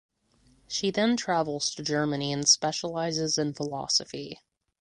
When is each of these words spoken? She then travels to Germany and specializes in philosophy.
She 0.67 0.89
then 0.89 1.15
travels 1.15 1.75
to 1.75 1.83
Germany 1.83 2.33
and 2.33 2.49
specializes 2.49 3.37
in 3.37 3.53
philosophy. 3.53 4.39